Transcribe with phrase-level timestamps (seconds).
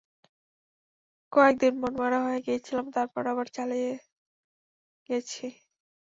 [1.33, 3.91] কয়েক দিন মনমরা হয়ে ছিলাম তারপর আবার চালিয়ে
[5.09, 5.45] গেছি।